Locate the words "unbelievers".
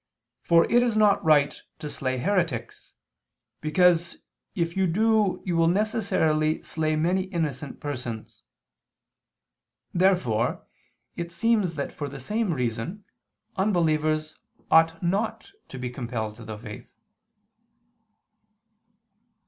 13.57-14.39